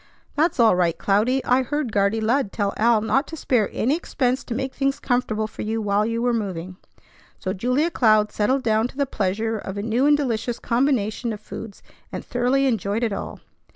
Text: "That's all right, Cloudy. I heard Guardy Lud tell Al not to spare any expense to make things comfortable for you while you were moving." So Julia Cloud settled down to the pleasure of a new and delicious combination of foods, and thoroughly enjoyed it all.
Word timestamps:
"That's 0.33 0.59
all 0.59 0.75
right, 0.75 0.97
Cloudy. 0.97 1.45
I 1.45 1.61
heard 1.61 1.91
Guardy 1.91 2.19
Lud 2.19 2.51
tell 2.51 2.73
Al 2.75 3.01
not 3.01 3.27
to 3.27 3.37
spare 3.37 3.69
any 3.71 3.95
expense 3.95 4.43
to 4.45 4.55
make 4.55 4.73
things 4.73 4.99
comfortable 4.99 5.45
for 5.45 5.61
you 5.61 5.79
while 5.79 6.07
you 6.07 6.23
were 6.23 6.33
moving." 6.33 6.77
So 7.37 7.53
Julia 7.53 7.91
Cloud 7.91 8.31
settled 8.31 8.63
down 8.63 8.87
to 8.87 8.97
the 8.97 9.05
pleasure 9.05 9.59
of 9.59 9.77
a 9.77 9.83
new 9.83 10.07
and 10.07 10.17
delicious 10.17 10.57
combination 10.57 11.31
of 11.33 11.39
foods, 11.39 11.83
and 12.11 12.25
thoroughly 12.25 12.65
enjoyed 12.65 13.03
it 13.03 13.13
all. 13.13 13.41